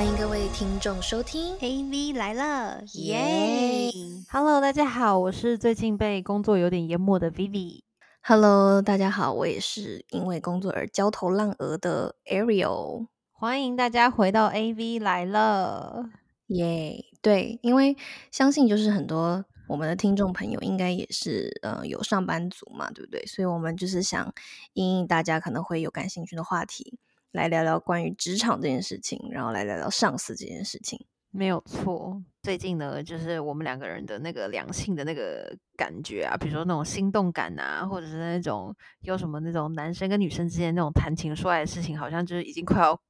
[0.00, 3.90] 欢迎各位听众收听 AV 来了，耶
[4.30, 7.82] ！Hello，大家好，我是最近被工作有点淹没的 Vivi。
[8.22, 13.08] ！Hello，大家好，我也是因为工作而焦头烂额的 Ariel。
[13.30, 16.06] 欢迎大家回到 AV 来了。
[16.46, 17.94] 耶对，因为
[18.30, 23.26] 相信就是很多我们的听众朋友应该也是呃有上班族嘛，对不对？
[23.26, 24.32] 所以我们就是想
[24.72, 26.98] 因应大家可能会有感兴趣的话题，
[27.32, 30.98] 来聊聊关于职场这件事情，然后来聊聊上司这件事情。
[31.32, 43.00] 没有错，最近呢，就是我们两个人的那个两性的那个感觉啊，比如说那种心动感啊，或者是那种有什么那种男生跟女生之间那种谈情说爱的事情，好像就是已经快要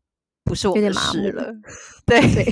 [0.45, 1.51] 不是我们的事了。
[2.05, 2.45] 对对，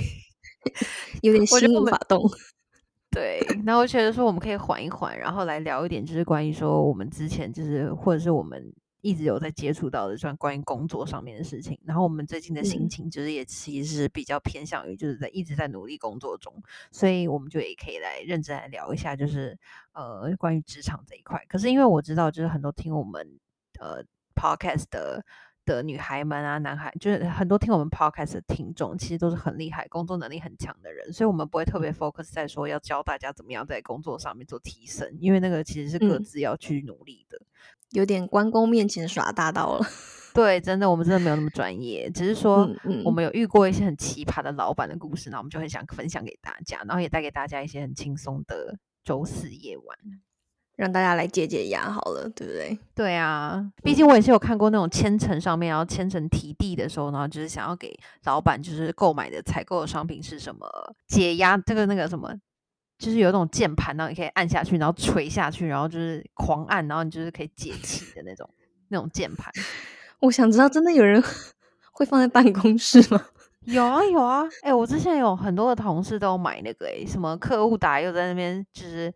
[1.20, 1.68] 有点心
[2.08, 2.22] 动。
[3.10, 11.78] 对，那我觉得说我们可以缓一缓，然后来聊一点，就是关于说我们之前就是或者是我们一直有在接触到的，算关于工作上面的事情。
[11.84, 16.52] 然后我们最近的心嗯情就是也其实比较偏向于就是在一直在努力工作中，
[16.90, 19.58] 所以我们就也可以来认真来聊一下，就是
[19.92, 21.44] 呃关于职场这一块。
[21.48, 23.38] 可是因为我知道，就是很多听我们
[23.78, 25.24] 呃 podcast 的。
[25.68, 37.38] 的女孩们啊，男孩就是很多听我们 podcast 的听众，其实都是很厉害、工作能力很强的人，所以我们不会特别 focus 在说要教大家怎么样在工作上面做提升，因为那个其实是各嗯自要去努力的。
[37.90, 39.86] 有点关公面前耍大刀了。
[40.34, 42.68] 对，真的，我们真的没有那么专业，只是说
[43.04, 49.98] 我们有遇过一些很奇葩的老板的故事，那我们就很想分享给大家，然后也带给大家一些很轻松的周四夜晚。
[50.76, 52.78] 让大家来解解压好了，对不对？
[52.94, 60.68] 对啊，毕竟我也是有看过那种千层上面，然后千层提地的时候，然后就是想要给老板就是购买的采购的商品是什么
[61.08, 62.32] 解压，这个那个什么，
[62.98, 68.48] 就是有那种键盘，然后你可以按下去，然后垂下去，然后就是狂按，然后你就是可以解气的那种
[68.88, 69.52] 那种键盘。
[70.20, 71.22] 我想知道，真的有人
[71.92, 73.24] 会放在办公室吗？
[73.66, 79.12] 有啊有啊，哎、我之前有很多的同事都有买那个、哎，什么客户打又在那边就是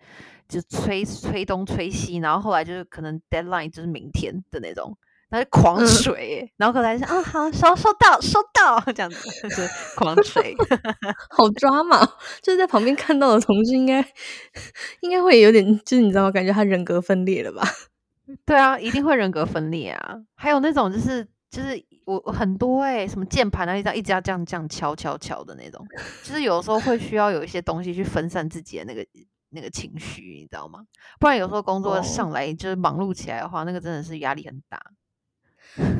[0.46, 4.96] 就吹吹东吹西，然后后来就是可能 deadline 就是明天的那种，
[5.32, 10.54] 然后就狂嗯捶、诶然后后来是啊好收收到收到这样子，就是狂 捶。
[11.34, 12.06] 好抓嘛！
[12.42, 14.04] 就是在旁边看到的同事，应该
[15.00, 16.30] 应该会有点，就是你知道吗？
[16.30, 17.62] 感觉他人格分裂了吧？
[18.44, 20.16] 对啊，一定会人格分裂啊。
[20.34, 25.82] 还有那种就是就是我我很多哎、什么键盘啊，一直一直要这样这样敲敲敲的那种，
[26.22, 29.02] 就是有时候会需要有一些东西去分散自己的那个
[29.50, 30.80] 那个情绪，你知道吗？
[31.18, 34.78] 不然有时候工作哦上来就是忙碌起来的话，那个真的是压力很大。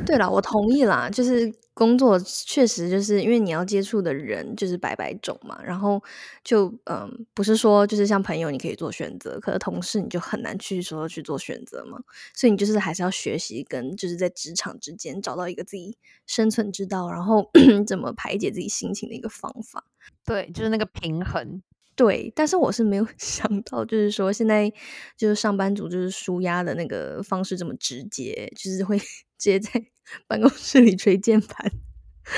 [0.06, 1.08] 对啦，我同意啦。
[1.08, 6.02] 就是工作确实就是因为你要接触的人就是百百种嘛，然后
[6.44, 11.98] 就嗯，不是说就是像朋友你可以做选择，可是同事你就很难去说去做选择嘛。
[12.34, 15.96] 所以你就是还是要学习跟就是在职场之间找到一个自己
[16.26, 17.50] 生存之道，然后
[17.86, 19.84] 怎么排解自己心情的一个方法。
[20.24, 21.62] 对，就是那个平衡。
[21.94, 24.72] 对，但是我是没有 想到，就是说现在
[25.16, 28.98] 就是上班族就是舒压的那个方式这么直接，就是会
[29.38, 29.70] 直接在
[30.26, 31.70] 办公室里捶键盘。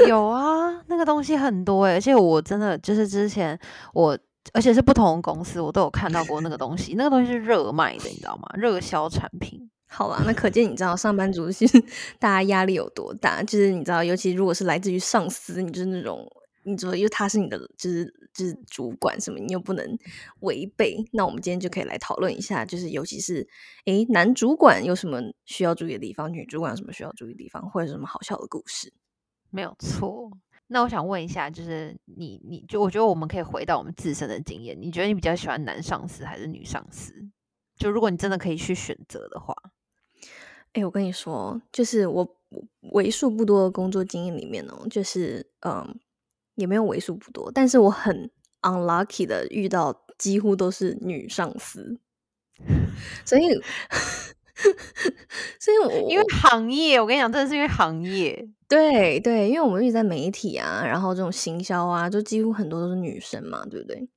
[0.09, 3.59] 有啊，那个东西很多哎、而且我真的就是之前
[3.93, 4.19] 我。
[4.53, 6.93] 而且是不同公司，我都有看到过那个东西。
[6.99, 8.43] 那个东西是热卖的，你知道吗？
[8.59, 9.59] 热销产品。
[9.89, 11.83] 好啦，那可见你知道上班族其实
[12.19, 16.31] 大家压力有多大，就是你知道，尤其如果是来自于上司，你就是那种
[16.65, 19.99] 你说，因为他是你的就是就是主管什么，你又不能
[20.41, 21.05] 违背。
[21.13, 23.47] 那我们今天就可以来讨论一下，就是尤其是
[23.85, 28.93] 诶男主管有什么需要注意的地方，女主管有什么需要注意的地方，或者什么好笑的故事。
[29.51, 30.31] 没有错。
[30.67, 37.13] 那我想问一下，就是你，你就我觉得我们可以回到我们自身的经验，你觉得你比较喜欢男上司还是女上司？
[37.77, 39.55] 就如果你真的可以去选择的话，
[40.73, 46.01] 哎、我跟你说，就是我我为数不多的工作经验里面哦，就是嗯，
[46.55, 48.31] 也没有为数不多，但是我很
[48.63, 51.99] unlucky 的遇到几乎都是女上司，
[53.25, 53.43] 所以，
[55.59, 58.49] 所以我因为行业，我跟你讲，真的是因为行业。
[58.67, 64.09] 对对，因为我们一直在媒体啊，然后这种行销啊，就几乎很多都是女生嘛，对不对？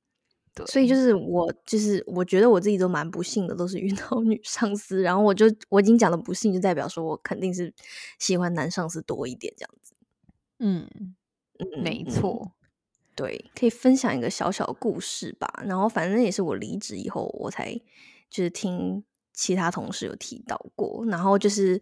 [0.54, 5.02] 对，所以就是我，就是我觉得我自己都蛮不幸的，都是遇到女上司。
[5.02, 7.72] 然后我就我已经讲的不幸，就代表说我肯定是
[8.18, 9.94] 喜欢男上司多一点这样子。
[10.58, 11.14] 嗯，
[11.58, 12.52] 嗯嗯没错。
[13.14, 15.62] 对，可以分享一个小小的故事吧。
[15.66, 17.74] 然后反正也是我离职以后，我才
[18.30, 19.02] 就是听
[19.32, 21.80] 其他同事有提到过，然后就是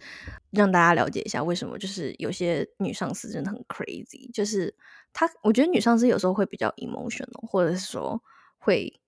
[0.50, 4.75] 让大家了解一下为什么就是有些女上司真的很 crazy，就是
[5.12, 8.23] 她，我觉得女上司有时候会比较 emotional，或者是说
[8.56, 8.99] 会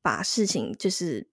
[0.00, 1.28] 把事情就是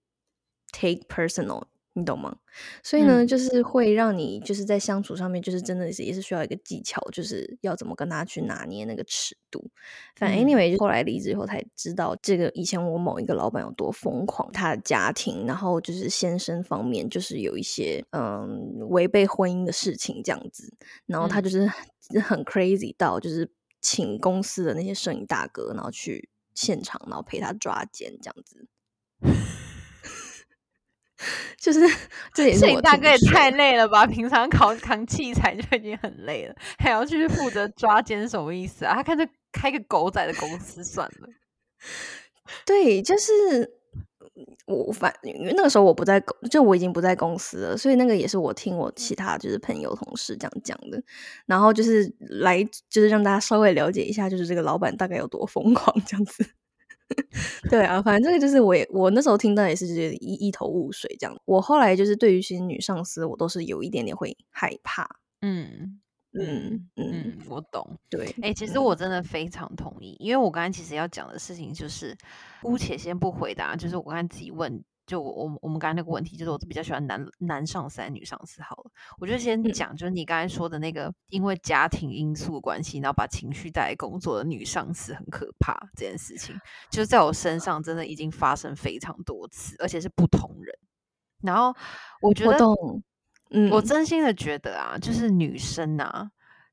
[0.72, 1.66] take personal，
[1.98, 2.36] 你懂吗？
[2.82, 9.66] 所以呢，就是会让你就是在相处上面，就是真的是也是需要一个技巧，就是要怎么跟他去拿捏那个尺度。
[10.14, 20.70] 反正 anyway，就后来离职以后才知道，这个以前我某一个老板有多疯狂，他的家庭，然后就是先生方面，就是有一些嗯违背婚姻的事情这样子，
[21.06, 21.66] 然后他就是
[22.20, 23.50] 很 crazy 到就是
[23.80, 28.68] 请公司的那些摄影大哥，然后去现场，然后陪他抓奸这样子。
[31.58, 31.80] 就是
[32.34, 34.06] 这也是我大哥也太累了吧！
[34.06, 38.94] 平常扛扛器材就已经很累了，还要去负责抓奸，什么意思啊？
[38.96, 41.28] 他看着开个狗仔的公司算了。
[42.66, 43.32] 对，就是
[44.66, 51.02] 我反因为那个时候我不在公，就我已经不在公司了，所以那个也是我听我其他就是朋友同事这样讲的。
[51.46, 56.46] 然后就是来就是让大家稍微了解一下，就是这个老板大概有多疯狂这样子。
[57.70, 61.36] 对啊，反正这个就是我也我那时候听到也是觉得一一头雾水这样。
[61.44, 65.08] 我后来就是对于一些女上司，我都是有一点点会害怕。
[65.42, 66.00] 嗯
[66.32, 67.98] 嗯嗯，我懂。
[68.10, 72.16] 对，哎，其实我真的非常同意，因为我刚才其实要讲的事情就是，
[72.60, 74.82] 姑且先不回答，就是我刚才自己问。
[75.06, 78.60] 就我我们刚才那个问题，就是我比较喜欢男男上司还是女上司？
[78.62, 86.58] 好了，我就先讲，就是你刚才说的那个，因为家庭因素关系，然后把情绪带来工作的女上司很可怕这件事情，
[86.90, 90.76] 就是在我身上真的已经发生非常多次，而且是不同人。
[91.42, 91.72] 然后
[92.20, 92.64] 我觉得，
[93.50, 96.28] 嗯，我真心的觉得啊，就是女生啊，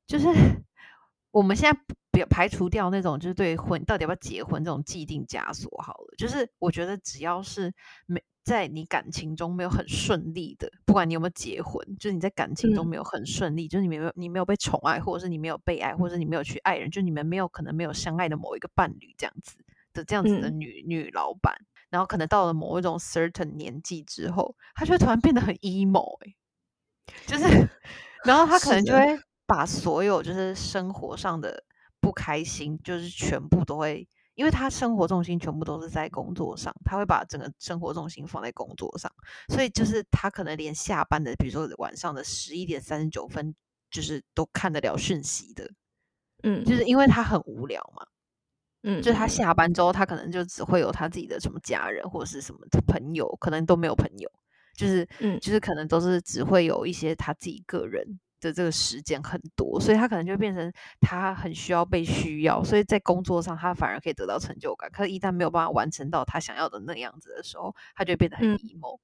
[0.06, 0.26] 就是
[1.30, 1.78] 我们现在。
[2.14, 7.72] 排排除掉那种就是对婚到底要不要结婚这种既定枷锁好了，就是我觉得只要是
[8.06, 19.56] 没在你感情中没有很顺利的，不管你有没有结婚，就是你在感情中没有很顺利，就是你没有你没有被宠爱，或者是你没有被爱，或者你没有去爱人，就你们没有可能没有相爱的某一个伴侣这样子
[19.94, 21.54] 的这样子的女女老板，
[21.88, 26.34] 然后可能到了某一种 certain 年纪之后，她就会突然变得很 emo 哎，
[27.26, 27.44] 就是，
[28.26, 31.64] 然后她可能就会把所有就是生活上的。
[32.04, 39.10] 不开心就是全部都会，因为他生活重心全部都是在工作上，他会把整个生活重心放在工作上，
[39.48, 43.54] 所以就是他可能连下班的，比如说晚上的十一点三十九分，
[43.90, 45.70] 就是都看得了讯息的，
[46.42, 48.06] 嗯，就是因为他很无聊嘛，
[48.82, 54.30] 嗯，就是他下班之后，他可能就只会有他自己的什么家人或者是什么朋友，可能都没有朋友，
[54.76, 58.20] 就是，嗯，就是可能都是只会有一些他自己个人。
[58.44, 64.90] 的这个时间很多，所以他可能就变成他很需要被需要，所以在工作上他反而可以得到成就感。
[64.92, 68.98] 可是，一旦没有办法完成到他想要的那样子的时候，他就变得很 emo。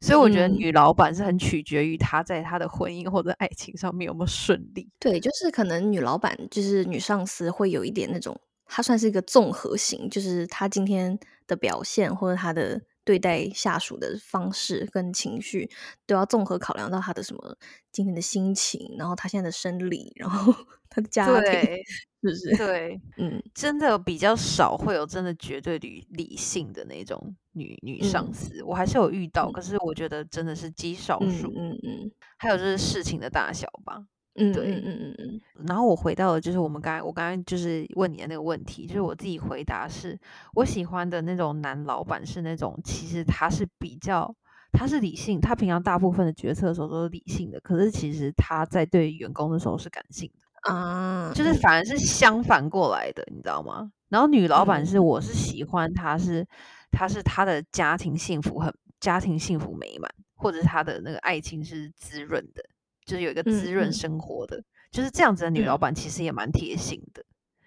[0.00, 4.88] 所以，我觉得女老板是很取决于她在她的婚姻或者爱情上面有没有顺利。
[4.98, 12.80] 对，就是可能女老板就是女上司会有一点那种，她算是一个综合型，就是她今天的表现或者她的。
[13.06, 15.70] 对待下属的方式跟情绪
[16.06, 17.56] 都要综合考量到他的什么
[17.92, 20.52] 今天的心情，然后他现在的生理，然后
[20.90, 22.56] 他的家庭，是不是？
[22.56, 31.52] 对， 嗯，真的比较少会有真的绝对理理性的那种女女上司，我还是有遇到，可是我觉得真的是极少数。
[31.56, 34.04] 嗯嗯，还有就是事情的大小吧。
[34.38, 40.18] 嗯，对，嗯嗯嗯，然后我回到了，就是我们刚才我刚才就是问你的那个问题，就是我自己回答是，
[40.54, 44.34] 我喜欢的那种男老板是那种，其实他是比较，
[44.72, 50.72] 他是理性，他平常大部分的决策的时候都是理性的，可是其实他在对员工的时候是感性的。
[50.72, 53.90] 啊，就是反而是相反过来的，你知道吗？
[54.08, 56.46] 然后女老板是，我是喜欢他是，
[56.90, 62.62] 他是他的家庭幸福很，家庭幸福美满，或者他的那个爱情是滋润的。
[63.06, 67.24] 就是有一个滋润生活的，就是这样子的女老板，其实也蛮贴心的，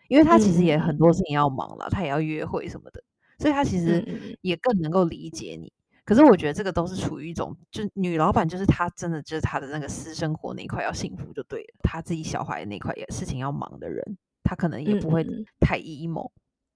[0.10, 3.02] 因为她其实也很多事情要忙了，她也要约会什么的，
[3.40, 5.72] 所以她其实也更能够理解你。
[6.04, 15.24] 可是我觉得这个都是处于一种，就女老板就是她真的就是她的那个私生活那一块要幸福就对了，她自己小孩那块也事情要忙的人，她可能也不会
[15.60, 16.32] 太 emo，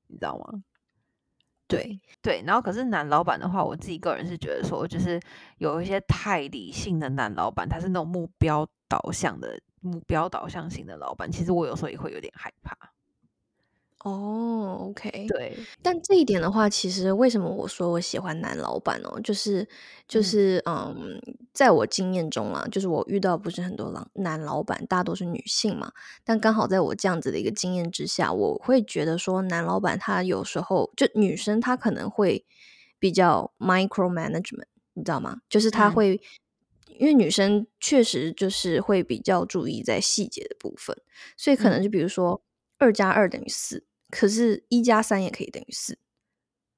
[0.08, 0.64] 你知道吗？
[1.68, 5.20] 对对，然后可是男老板的话，我自己个人是觉得说，就是
[5.58, 12.93] 有一些太理性的男老板，他是那种目标导向的目标导向型的老板，其实我有时候也会有点害怕。
[14.04, 19.66] 哦，OK，对，但这一点的话，其实为什么我说我喜欢男老板哦，就是
[20.10, 21.22] 就是嗯，
[21.54, 25.94] 在我经验中啊，就是我遇到不是很多男男老板，大多是女性嘛，
[26.26, 32.46] 但刚好在我这样子的一个经验之下，我会觉得说，男老板他有时候就女生她可能会
[33.00, 35.38] 比较 micro management，你知道吗？
[35.48, 36.20] 就是他会，
[37.00, 40.94] 因为女生确实就是会比较注意在细节的部分，
[41.38, 42.44] 所以可能就比如说
[42.78, 43.86] 二加二等于四。
[44.16, 45.98] 可是，一加三也可以等于四，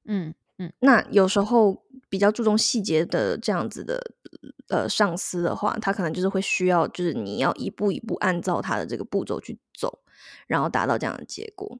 [0.06, 4.13] 嗯，嗯，那有时候比较注重细节的这样子的
[4.70, 10.00] 呃上司的话，他可能就是会需要，就是你要一步一步按照他的这个步骤去走，
[10.48, 11.77] 然后达到这样的结果。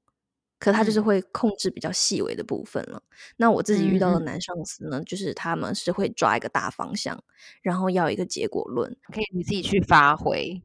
[0.60, 3.02] 可他就是嗯会控制比较细微的部分了。
[3.38, 7.24] 那我自己遇到的男上司呢，就是他们是会抓一个大方向，
[7.62, 8.98] 然后要一个结果论。
[9.14, 10.62] 可以你自己去发挥。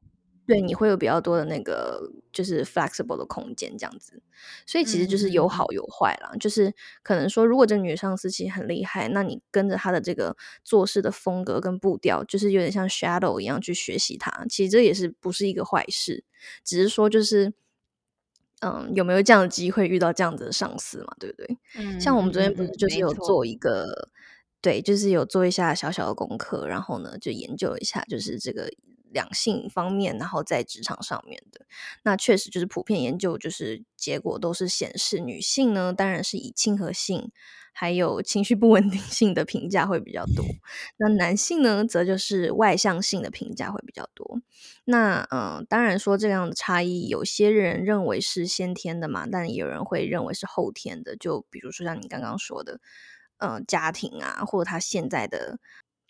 [0.50, 4.20] 对，你会有比较多的那个就是 flexible 的空间这样子，
[4.66, 6.32] 所以其实嗯就是有好有坏啦。
[6.40, 16.24] 就是可能说，如果这个女上司其实很厉害，那你跟着她的这个做事的风格跟步调，就是有点像 shadow 一样去学习她，其实这也是不是一个坏事，
[16.64, 17.52] 只是说就是。
[18.62, 21.16] 嗯，有没有这样的机会遇到这样子的上司嘛？
[21.18, 21.56] 对不对？
[21.98, 22.98] 像嗯我们昨天不是就是。
[22.98, 24.10] 有做一个，
[24.60, 28.70] 对，就是有做一下小小的功课，然后呢，就研究一下，就是这个
[29.12, 31.66] 两性方面，然后在职场上面的，
[32.02, 37.30] 那确实就是普遍研究，就是结果都是显示女性呢，当然是以亲和性
[37.72, 40.44] 还有情绪不稳定性的评价会比较多，
[40.98, 44.40] 那男性呢，则就是外向性的评价会比较多。
[44.84, 51.16] 那嗯、呃当然说这样的差异，有些人认为是先天的嘛，但也有人会认为是后天的。
[51.16, 52.80] 就比如说像你刚刚说的，
[53.38, 55.58] 呃，家庭啊，或者他现在的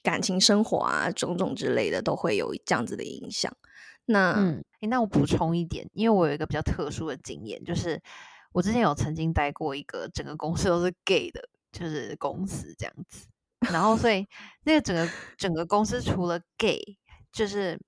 [0.03, 3.55] 感情生活啊，种种之类的，都会有这样子的影响。
[4.07, 4.55] 那
[4.89, 8.01] 那我补充一点，因为我有一个比较特殊的经验，就是
[8.53, 11.41] 我之前有曾经待过一个整个公司都是 gay 的，
[11.71, 13.29] 就是公司这样子。
[13.71, 14.27] 然后，所以
[14.65, 16.81] 那个整个整个公司除了 gay，
[17.31, 17.79] 就是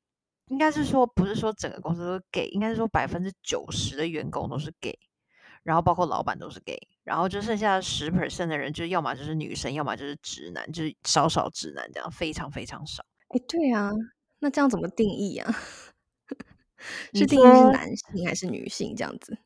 [0.49, 4.97] 应该是说不是说整个公司都是 gay，应该是说百分之九十的员工都是 gay，
[5.62, 13.04] 然后包括老板都是 gay，然后就剩下十 percent 的人，就要么就是女生，要么就是直男，就是少少直男这样，非常非常少。
[13.28, 13.90] 哎，对啊，
[14.40, 15.54] 那这样怎么定义啊？
[17.14, 19.38] 是定义是男性还是女性这样子？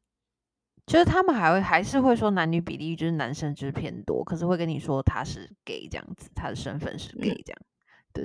[0.87, 7.61] 就是他们还会还是会说男女比例就是男生就是偏多，可是会跟你说他是 gay 这样子，他的身份是 gay 嗯这样。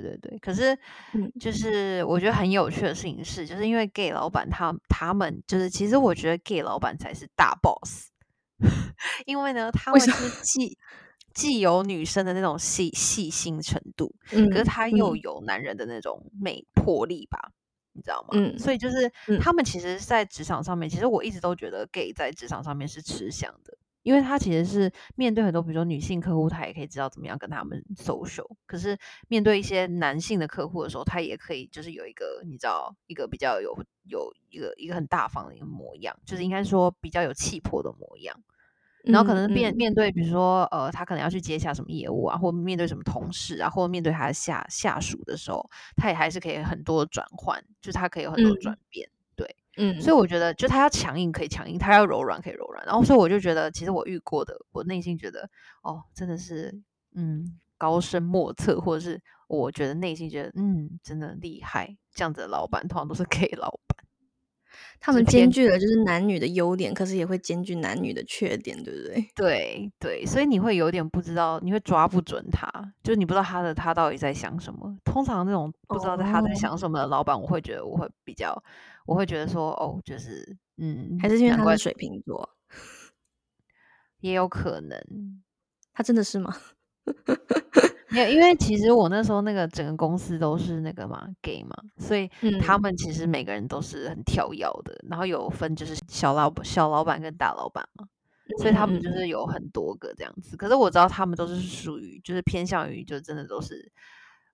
[0.00, 0.76] 对对，可是
[1.12, 1.30] 嗯。
[1.40, 8.08] 就是我觉得很有趣的事情是，就是因为 gay 老板他他们就是其实我觉得 gay 老板才是大 boss，
[9.26, 10.00] 因为呢他们？
[10.00, 10.76] 是既
[11.34, 15.20] 既有女生的那种细细心程度，嗯可是他又嗯。
[15.22, 17.52] 有男人的那种魅魄力吧，
[17.94, 18.28] 你知道吗？
[18.32, 18.58] 嗯？
[18.58, 19.38] 所以就是嗯。
[19.40, 38.38] 他们其实，在职场上面，其实我一直都觉得 gay 在职场上面是吃香的，因为他其实是面对很多比如说女性客户，他也可以知道怎么样跟他们 social，可是面对一些男性的客户的时候，他也可以就是有一个你知道一个比较有有一个一个很大方的一个模样，就是应该说比较有气魄的模样。
[39.04, 49.21] 然后可能面嗯面对，比如说，呃，他可能要去接下什么业务啊，或面对什么同事啊，或面对他的下下属的时候，他也还是可以很多转换，就是他可以有很多嗯转变，对。
[49.76, 52.84] 嗯所以我觉得，就他要强硬可以强硬，他要柔软可以柔软。
[52.84, 55.48] 然后，所以我就觉得，其实我遇过的，我内心觉得，
[55.82, 56.82] 哦，真的是，
[57.14, 61.96] 嗯，高深莫测，或者是我觉得内心觉得，嗯，真的厉害。
[62.14, 64.01] 这样子的老板通常都是 gay 老板，
[65.00, 69.28] 他们兼具了就是男女的优点，可是也会兼具男女的缺点，对不对？
[69.34, 72.70] 对对，所以你会有点不知道，你会抓不准他，
[73.02, 74.96] 就是你不知道他的他到底在想什么。
[75.04, 78.62] 通常那种不知道他在哦，想什么的老板，我会觉得我会比较，
[79.06, 82.48] 我会觉得说，哦，就是嗯，还是因为他是水瓶座，
[84.20, 84.98] 也有可能。
[85.94, 86.56] 他真的是吗？
[88.12, 92.28] 没有，因为其实我那时候那个整个公司都是那个嘛 gay 嘛，所以
[92.60, 98.06] 他嗯们其实每个人都是很跳跃的，然后有分就是小老小老板跟大老板嘛，
[98.58, 100.56] 所以他们就是有很多个这样子。
[100.56, 103.90] 可是我知道他们都是属于就是偏向于就真的都是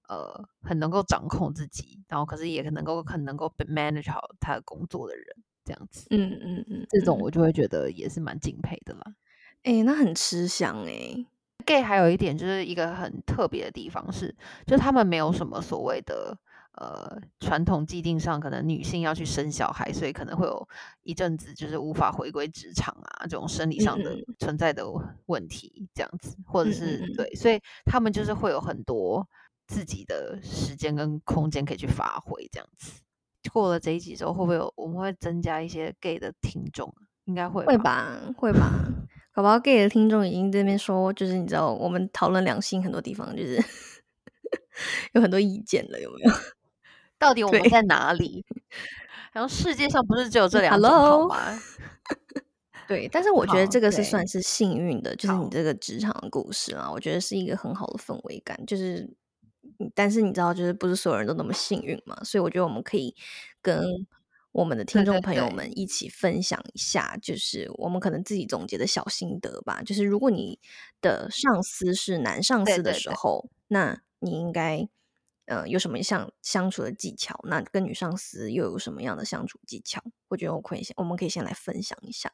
[0.08, 5.24] 呃很能够掌控自己，然后可是也很能够很能够 manage 好他的工作的人
[5.64, 6.06] 这样子。
[6.10, 9.02] 嗯嗯嗯，这种嗯我就会觉得也是蛮敬佩的啦。
[9.64, 11.26] 哎、那很吃香哎、
[11.68, 14.34] gay 还有一点就是一个很特别的地方是，
[14.66, 16.34] 就他们没有什么所谓的
[16.72, 20.66] 呃传统既定上，可能女性要去生小孩，所以可能会有
[21.02, 24.86] 一阵子就是无法回归职场啊，这种生理上的存在的
[25.26, 29.28] 问题，这样子，或者是对，所以他们就是会有很多
[29.66, 33.02] 自己的时间跟空间可以去发挥，这样子。
[33.52, 36.94] 过了这一集之后，会不会有我们会增加一些 gay 的听众？
[37.24, 37.84] 应该会会吧？
[37.84, 38.70] 吧会吧，
[39.38, 43.54] 搞不好 gay 的听众已经这边说，就是你知道我们讨论两性很多地方就是
[45.14, 46.32] 有很多意见了，有没有？
[47.20, 48.44] 到底我们在哪里？
[49.32, 51.28] 然后世界上不是只有这两种好？
[51.28, 51.36] 吗？
[52.88, 58.60] 对，但是我觉得这个是算是幸运的，就是你这个职场的故事啊，我觉得是一个很好的氛围感。
[58.66, 59.08] 就是，
[59.78, 63.14] 嗯但是你知道，就是不是所有人都那么幸运嘛，所以我觉得我们可以
[63.62, 63.84] 跟
[64.52, 69.82] 我们的听众朋友们一起分享一下，就是我们可能自己总结的小心得吧。
[69.82, 70.58] 就是如果你
[71.00, 74.88] 的上司是男上司的对对对时候，那你应该
[75.46, 77.38] 呃有什么相相处的技巧？
[77.44, 80.02] 那跟女上司又有什么样的相处技巧？
[80.28, 82.32] 我觉得我可以先，我们可以先来分享一下。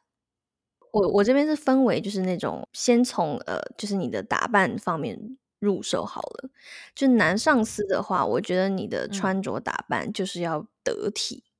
[0.91, 6.49] 我我这边是分为就是那种先从呃，就是你的打扮方面入手好了。
[6.95, 11.54] 就男上司的话，我觉得你的嗯穿着打扮就是要得体，嗯，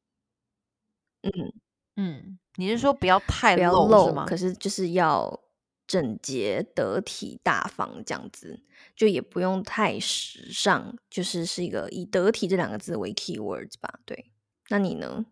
[1.25, 1.53] 嗯
[1.97, 4.25] 嗯，你是说不要太不要露是露，吗？
[4.25, 5.41] 可是就是要
[5.87, 8.59] 整洁、得体、大方这样子，
[8.95, 13.99] 就也不用太时尚，就是是一个以得体这两个字为 keywords 吧。
[14.05, 14.31] 对，
[14.69, 15.25] 那你呢？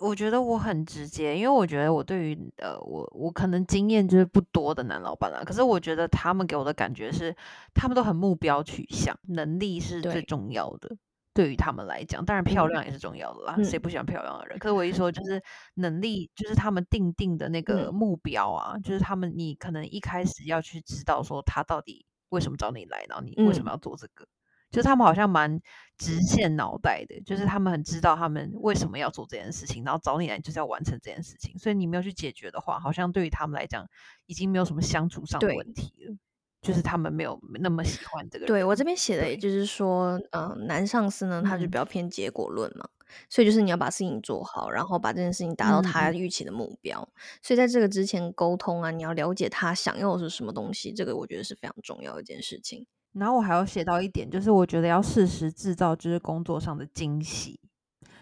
[0.00, 7.34] 我觉得我很直接，因为我觉得我对于呃，我我可能经验就是不多的男老板啦，可是我觉得他们给我的感觉是，
[7.72, 10.96] 他们都很目标取向，能力是最重要的，
[11.34, 12.66] 对于他们来讲，当然漂。
[12.68, 13.64] 嗯亮也是重要的啦，嗯。
[13.64, 14.58] 谁不喜欢漂亮的人？
[14.58, 15.42] 可是我一 说就是
[15.74, 17.94] 能力，就是他们定定的那个嗯。
[17.94, 23.64] 目标啊，就是他们你可能一开始要去知道说他到底为什么找你来，然后你为什嗯。
[23.64, 24.26] 么要做这个。
[24.70, 25.60] 就是他们好像蛮
[25.98, 33.86] 直线脑袋的，就是他们很知道他们为什么要做这件事情，然后找你来就是要完成这件事情，所以你没有去解决的话，好像对于他们来讲
[34.26, 36.16] 已经没有什么相处上的问题了，
[36.64, 38.48] 就是他们没有那么喜欢这个人。
[38.48, 42.88] 对我这边写的，也就是说，嗯、男上司呢，他就嗯比较偏结果论嘛，
[43.28, 47.06] 所以就是你要把事情做好，然后把这件事情达到他预期的目标。
[47.42, 52.86] 所以在这个之前沟通啊，你要了解他想要的是什么东西，这个我觉得是非常重要的一件事情。
[53.12, 57.60] 然后我还要写到一点，就是我觉得要适时制造就是工作上的惊喜。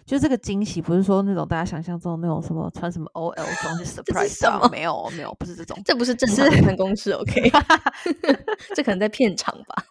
[0.05, 5.81] 就这个惊喜，不是说那种大家想象中的那种什么穿什么 OL 装去 surprise 啊什么没有没有，不是这种。
[5.85, 7.51] 这不是正式的办公室， OK？
[8.75, 9.85] 这可能在片场吧。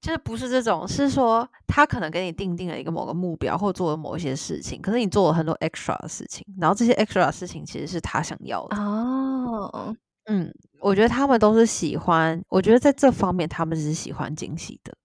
[0.00, 8.76] 就是不是这种，是说他可能给你定定了一个某个目标，或做了某一些事情，可是你做了很多 extra 的事情，然后这些 extra 的事情其实是他想要的。
[8.76, 9.94] 哦，
[10.26, 14.96] 嗯，我觉得他们都是喜欢，我觉得在这方面他们是喜欢惊喜的，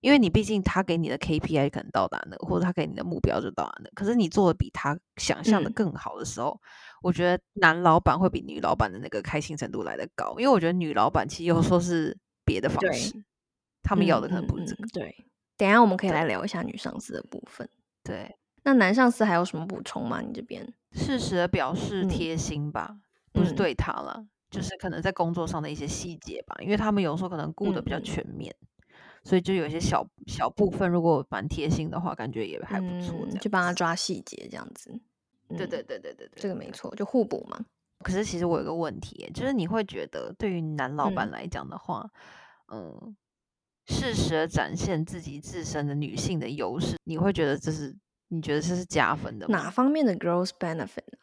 [0.00, 6.60] 因为你毕竟他给你的 KPI 可能到达那个，或者他给你的目标就到达那个，可是你做的比他想象的嗯更好的时候，
[7.02, 13.12] 我觉得男老板会比女老板的那个开心程度来得高，因为我觉得女老板其实有时候是别的方式，
[13.82, 14.82] 他们要的可能嗯不是这个。
[14.82, 17.68] 嗯嗯对，等一下我们可以来聊一下女上司的部分。
[18.04, 20.20] 对，那男上司还有什么补充吗？
[20.20, 20.72] 你这边？
[20.92, 22.96] 适时的表示嗯贴心吧，
[23.32, 28.54] 不是嗯对他了，就是可能在工作上的一些细节吧，因为他们有时候可能顾的比较全面，
[29.28, 34.90] 所以就有一些小小部分，如果蛮贴心的话，感觉也还不错就帮他抓细节这样子。
[34.90, 35.00] 嗯
[35.56, 36.40] 对对对对对对，对。
[36.40, 37.62] 这个没错，就互补嘛。
[38.02, 42.08] 可是其实我有个问题，就是你会觉得对于男老板嗯来讲的话，
[42.72, 43.14] 嗯，
[43.86, 47.94] 适时的展现自己自身的女性的优势，你会觉得这是
[48.28, 49.58] 你觉得这是加分的吗？
[49.58, 51.18] 哪方面的 girls benefit 呢？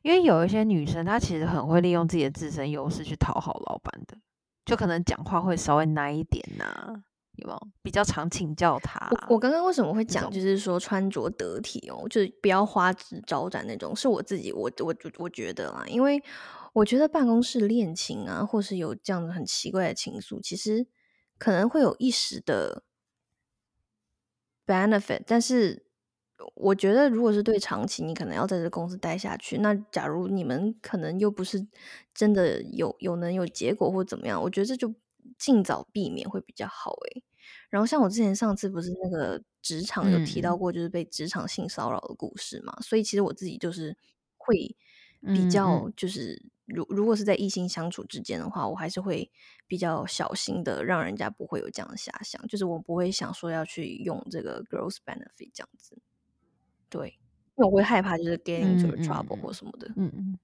[0.00, 4.16] 因为有一些女生，她其实很会利用自己的自身优势去讨好老板的，
[4.64, 7.02] 就可能讲话会稍微奶一点呐、
[7.38, 7.68] 有没有？
[7.82, 9.08] 比较常请教他。
[9.10, 16.22] 我我刚刚为什么会讲，就是说穿着得体哦，就是不要花枝招展那种，是我自己我我我觉得啦，因为
[16.72, 20.86] 我觉得办公室恋情啊，或是有这样子很奇怪的情愫，其实
[21.38, 22.82] 可能会有一时的
[24.66, 25.86] benefit，但是
[26.54, 31.66] 我觉得如果是对长期，你可能要在这公司待下去，那假如你们可能又不是
[32.14, 34.94] 真的有有能有结果或怎么样，我觉得这就
[35.36, 37.24] 尽早避免会比较好诶。
[37.70, 40.58] 然后像我之前上次不是那个职场有提到嗯。
[40.58, 43.96] 过，就是被职场性骚扰的故事嘛，所以其实我自己就是
[44.36, 44.76] 会
[45.32, 45.92] 比嗯较嗯。
[45.96, 49.30] 就是如如果是在异性相处之间的话，我还是会
[49.66, 56.00] 比较小心的，让人家不会有这样的遐想，就是我不会想说要去用这个 growth benefit 这样子，
[56.90, 57.08] 对，
[57.56, 60.38] 因为我会害怕就是 get into trouble 嗯或什么的，嗯嗯，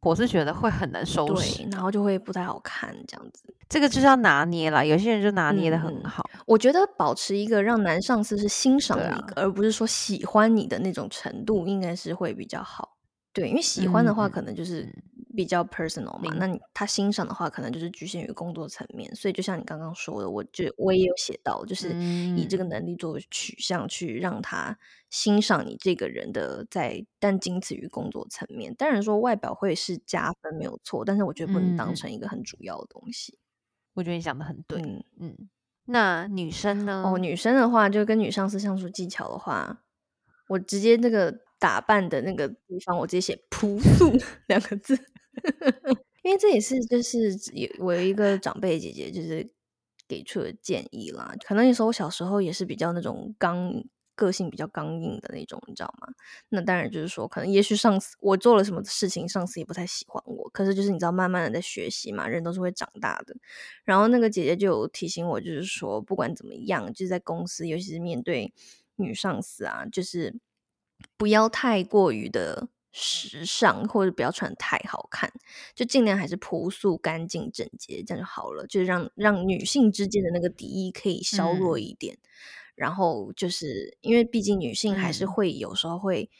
[0.00, 3.42] 我是觉得会很难收拾，，然后就会不太好看这样子。
[3.68, 4.82] 这个就是要拿捏啦。
[4.82, 6.24] 有些人就拿捏的很好。
[6.46, 12.96] 我觉得保持一个让男上司是欣赏对你，啊而不是说喜欢你的那种程度，应该是会比较好。
[13.32, 16.34] 对，因为喜欢的话，嗯可能就是嗯比较 personal 嘛。
[16.36, 19.14] 那你他欣赏的话，可能就是局限于工作层面。
[19.14, 21.94] 所以就像你刚刚说的，我就我也有写到，就是
[22.36, 24.76] 以这个嗯能力作为取向去让他
[25.10, 28.74] 欣赏你这个人的在，但仅此于工作层面。
[28.74, 33.38] 当然说外表会是加分没有错，但是我觉得不能当成一个很主要的东西。
[33.94, 34.82] 我觉得你讲的很对。
[34.82, 35.04] 嗯。
[35.20, 35.48] 嗯，
[35.84, 37.04] 那女生呢？
[37.06, 39.84] 哦，女生的话，就跟女上司相处技巧的话，
[40.48, 44.12] 我直接那个打扮的那个地方，我直接写朴素
[44.48, 44.98] 两个字，
[46.22, 47.34] 因为这也是就是
[47.78, 49.48] 我有一个长辈姐姐就是
[50.06, 51.34] 给出的建议啦。
[51.44, 53.82] 可能有时候我小时候也是比较那种刚
[54.14, 56.08] 个性比较刚硬的那种，你知道吗？
[56.48, 60.50] 那当然就是说，可能也许上司我做了什么事情，上司也不太喜欢我。
[60.50, 63.36] 可是就是你知道，慢慢的在学习嘛，人都是会长大的。
[63.84, 68.52] 然后那个姐姐就提醒我，就是说不管怎么样，就是在公司，尤其是面对
[68.96, 70.34] 女上司啊，就是
[71.16, 72.68] 不要太过于的。
[73.00, 75.32] 时尚或者不要穿太好看，
[75.74, 78.66] 就尽量还是朴素、干净、整洁，这样就好了。
[78.66, 82.18] 就是让让女性之间的那个敌意可以削弱一点。
[82.74, 86.30] 然后就是因为毕竟女性还是会有时候会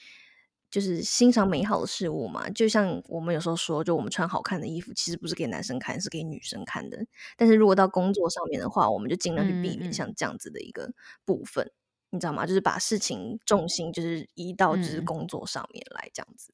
[0.71, 2.49] 就是欣赏美好的事物嘛。
[2.51, 6.99] 就像我们有时候说，就我们穿好看的衣服，其实不是给男生看，是给女生看的。
[7.37, 10.93] 但是如果到工作上面的话，我们就尽量去避免像这样子的一个
[11.25, 11.71] 部分。
[12.11, 12.47] 你知道吗？
[12.47, 16.53] 就是把事情重心就是移到就是工作上面来这样子，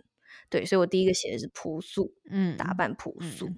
[0.49, 3.49] 对，所以我第一个写的是朴素，嗯，打扮朴素，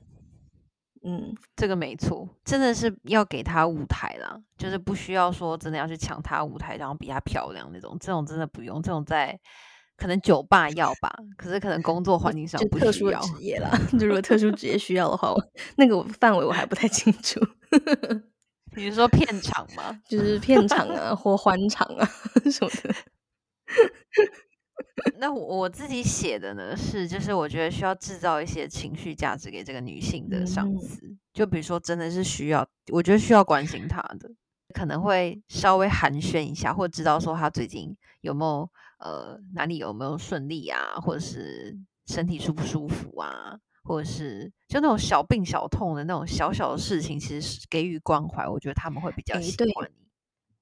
[1.02, 9.38] 嗯，这个没错，真的是要给他舞台啦，就是不需要说真的要去抢他舞台，然后比他漂亮那种，这种真的不用，这种在
[9.96, 15.34] 可能酒吧要吧，可是可能工作环境上不需要职业啦，就如果特殊职业需要的话，
[15.78, 17.40] 那个范围我还不太清楚。
[18.76, 20.00] 你是说片场吗？
[20.06, 22.06] 就是片场啊，或欢场啊
[22.50, 22.94] 什么的。
[25.18, 31.00] 那我自己写的呢，是就是我觉得需要制造一些情绪价值给这个女性的上司，
[31.32, 34.30] 就比如说真的是需要，我觉得需要关心她的，
[34.74, 43.58] 可能会稍微寒暄一下，或知道说她最近有没有呃哪里有没有顺利啊，或者是身体舒不舒服啊。
[43.86, 49.94] 或者是就那种小病小痛的那种小小的事情，其实是给予关怀，我觉得他们会比较喜欢你，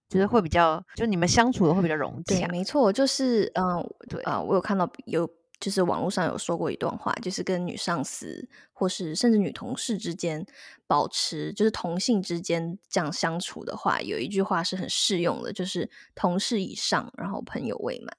[0.08, 2.36] 就是会比较，就你们相处的会比较融洽。
[2.36, 10.44] 对，没错，就是嗯，对啊，我有看到有，就是网络上有说过一段话，就是跟女上司或是甚至女同事之间
[10.86, 18.14] 保持，就是同性之间这样相处的话，有一句话是很适用的，就是同事以上，然后朋友未满。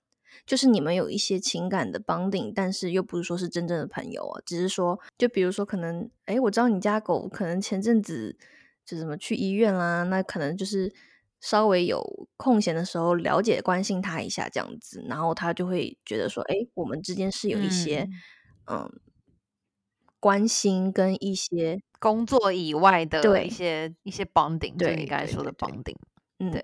[0.46, 8.38] 就是你们有一些情感的绑定，但是又不是说是真正的朋友啊，只是说，就比如说可能，哎，我知道你家狗可能前阵子
[8.86, 10.94] 就怎么去医院啦，那可能就是
[11.42, 18.08] 稍微有空闲的时候了解关心它一下这样子，然后它就会觉得说，哎，我们之间是有一些
[18.68, 18.88] 嗯
[20.20, 25.98] 关心跟一些工作以外的一些一些 bonding，对你刚才说的 bonding，
[26.38, 26.64] 嗯，对，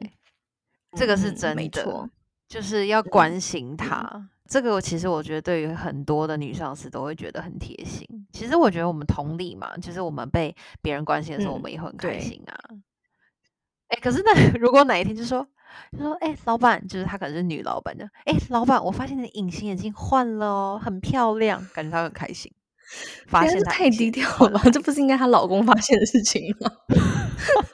[0.95, 2.09] 这个是真的。
[2.51, 8.05] 就是要关心她，这个其实我觉得对于很多的女上司都会觉得很贴心。
[8.33, 12.59] 其实我觉得我们同理嘛，就是我们被别人关心的时候，我们也会很开心啊。
[13.87, 15.47] 哎，可是那 如果哪一天就说，
[15.93, 22.51] 就说哎，老板，就是她可能是女老板的，哎，老板，我发现你的隐形眼镜换了哦，很漂亮，感觉她很开心。
[23.27, 26.69] 发现太低调了，这不是应该她老公发现的事情吗？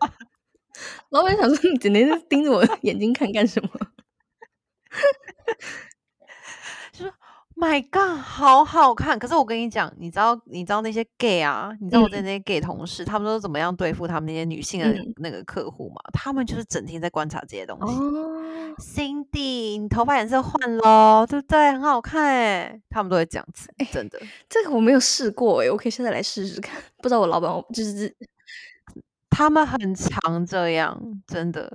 [1.10, 3.70] 老板想说，你整天盯着我眼睛看干什么？
[6.94, 7.14] 就说
[7.56, 9.18] ，My God，好好看。
[9.20, 15.96] 可是我跟你讲，你知道，你知道那些 gay 啊，你知道我在那些 gay 同事，他们都怎么样对付他们那些女性的那个客户吗？
[16.14, 17.94] 他们就是整天在观察这些东西。
[18.78, 21.72] Cindy，你头发颜色换了，对不对？
[21.72, 22.80] 很好看哎。
[22.90, 24.20] 他们都会这样子，真的。
[24.50, 26.80] 这个我没有试过哎，我可以现在来试试看。
[26.98, 28.16] 不知道我老板就是
[29.30, 31.72] 他们很常这样，真的。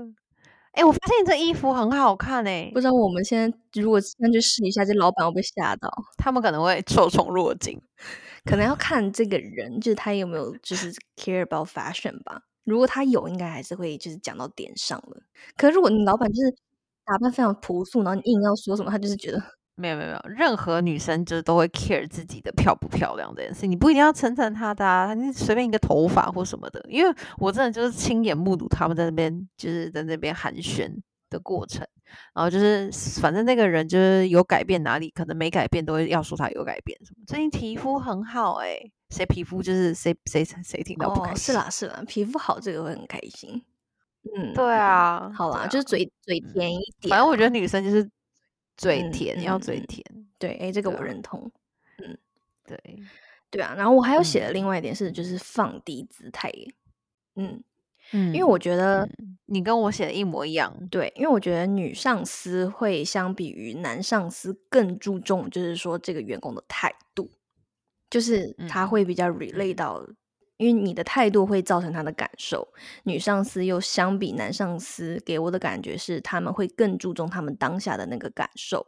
[0.72, 2.70] 哎，我发现你这衣服很好看哎！
[2.72, 5.90] 不知道我们现在如果现在去试一下，这老板会被吓到。
[6.16, 7.78] 他们可能会 受宠若惊，
[8.46, 12.40] 可能要看这个人，就是他有没有就是 care about fashion 吧。
[12.64, 15.22] 如果他有，应该还是会就是讲到点上了。
[15.58, 16.50] 可是如果你老板就是
[17.04, 19.42] 打扮非常朴素，然后你硬要说什么，他就是觉得。
[19.83, 26.81] 没有没有没有，任何女生就是都会 care 自己的漂不漂亮这件事，你不一定要称赞她的，啊，你随便一个头发或什么的。
[26.88, 30.88] 因为我真的就是亲眼目睹他们在那边就是在那边寒暄
[31.29, 31.85] 的过程，
[32.33, 32.88] 然后就是
[33.21, 37.25] 反正那个人就是有改变哪里，可能没改变都会要说他有改变什么。
[37.27, 38.79] 最近皮肤很好哎，
[39.11, 41.45] 谁皮肤就是谁谁谁听到不开心？
[41.45, 43.62] 是啦是啦，皮肤好这个会很开心。
[44.37, 47.11] 嗯，对啊，好啦，就是嘴嘴甜一点。
[47.11, 48.09] 反正我觉得女生就是。
[48.76, 50.04] 嘴甜要嘴甜，
[50.38, 51.50] 对，哎，这个我认同，
[51.98, 52.18] 嗯，
[52.64, 52.78] 对，
[53.50, 53.74] 对啊。
[53.76, 56.50] 然后我还有写的另外一点是，就是放低姿态，
[57.37, 57.62] 嗯
[58.12, 59.08] 嗯，因为我觉得
[59.46, 67.30] 你跟我写的一模一样，对，因为我觉得女上司会相比于男上司更注重，就是说这个员工的态度，
[68.11, 70.06] 就是他会比较 relate 到。
[70.62, 72.66] 因为你的态度会造成他的感受，
[73.03, 78.87] 女上司又相比男上司给我的感觉是，他们会更注重他们当下的那个感受，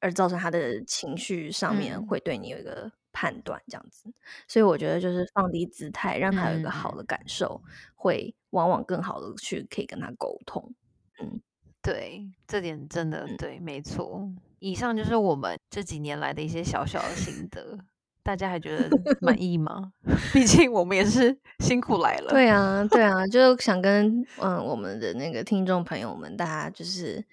[0.00, 4.12] 而造成他的情绪上面会对你有一个判断，这样子。
[4.46, 7.62] 所以我觉得就是放低姿态，让他有一个好的感受，
[7.94, 10.74] 会往往更好的去可以跟他沟通。
[11.22, 11.40] 嗯，
[11.82, 14.30] 对，这点真的嗯对，没错。
[14.58, 17.78] 以上就是我们这几年来的一些小小的心得，
[18.22, 19.92] 大家还觉得 满意吗？
[20.32, 22.30] 毕竟我们也是辛苦来了。
[22.30, 27.24] 对啊，对啊， 就想跟嗯我们的那个听众朋友们，大家就是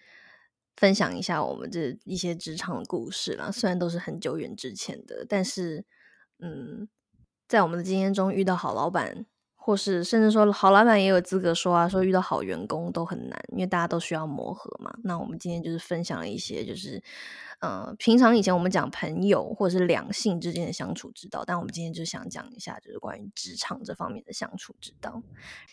[0.77, 3.51] 分享一下我们这一些职场的故事啦。
[3.51, 5.83] 虽然都是很久远之前的，但是
[6.39, 6.87] 嗯，
[7.47, 9.25] 在我们的经验中遇到好老板，
[9.67, 14.89] 或是甚至说好老板也有资格说啊，说遇到好员工都很难，因为大家都需要磨合嘛。
[15.03, 17.03] 那我们今天就是分享了一些，就是
[17.59, 25.21] 呃，平常以前我们讲朋友或者是两性之间的相处之道，但我们今天就想讲一下，就是关于职场这方面的相处之道。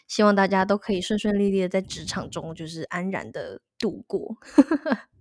[0.08, 4.36] 希望大家都可以顺顺利利的在职场中，就是安然的度过。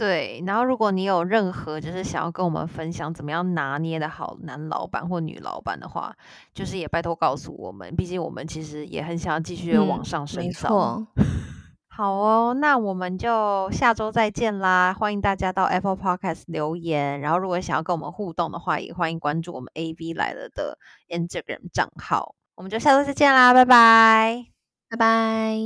[0.00, 6.16] 对，然后如果你有任何就是想要跟我们分享怎么样拿捏的好男老板或女老板的话，
[6.54, 10.68] 就是也拜托告诉我们，毕竟我们其实也很想要继续往嗯，上升没造。
[10.70, 11.06] 错。
[11.92, 14.96] 好哦，那我们就下周再见啦！
[14.98, 20.78] 欢迎大家到 Apple Podcast 留言，然后如果想要跟我们互动的话，也欢迎关注我们 AV 来了的
[21.10, 22.34] Instagram 账号。
[22.54, 24.46] 我们就下周再见啦，拜拜。
[24.88, 25.58] 拜拜。